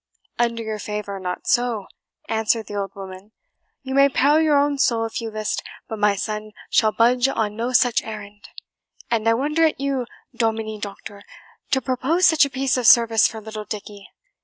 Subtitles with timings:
[0.39, 1.85] "Under your favour, not so,"
[2.27, 3.33] answered the old woman;
[3.83, 7.55] "you may peril your own soul, if you list, but my son shall budge on
[7.55, 8.49] no such errand.
[9.11, 11.21] And I wonder at you, Dominie Doctor,
[11.69, 14.09] to propose such a piece of service for little Dickie."